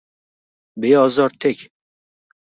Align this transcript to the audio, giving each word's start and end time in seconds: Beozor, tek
Beozor, 0.79 1.29
tek 1.39 1.59